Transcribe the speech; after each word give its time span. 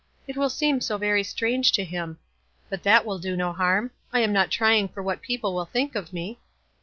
It 0.27 0.35
will 0.35 0.49
seem 0.49 0.81
so 0.81 0.97
very 0.97 1.21
strange 1.23 1.71
to 1.73 1.83
him. 1.83 2.17
But 2.71 2.81
that 2.81 3.05
will 3.05 3.19
do 3.19 3.37
no 3.37 3.53
harm. 3.53 3.91
I 4.11 4.21
am 4.21 4.33
not 4.33 4.49
trying 4.49 4.87
for 4.87 5.03
what 5.03 5.21
people 5.21 5.53
will 5.53 5.65
think 5.65 5.93
of 5.93 6.11
me. 6.11 6.39